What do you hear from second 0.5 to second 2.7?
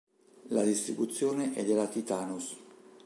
distribuzione è della Titanus.